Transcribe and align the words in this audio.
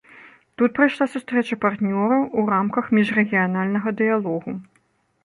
Тут 0.59 0.71
прайшла 0.77 1.05
сустрэча 1.15 1.57
партнёраў 1.65 2.23
у 2.41 2.45
рамках 2.53 2.89
міжрэгіянальнага 2.99 3.89
дыялогу. 4.01 4.51